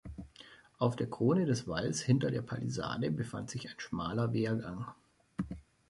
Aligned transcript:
Auf 0.79 0.95
der 0.95 1.07
Krone 1.07 1.45
des 1.45 1.67
Walls, 1.67 2.01
hinter 2.01 2.31
der 2.31 2.41
Palisade, 2.41 3.11
befand 3.11 3.51
sich 3.51 3.69
ein 3.69 3.75
schmaler 3.79 4.33
Wehrgang. 4.33 4.87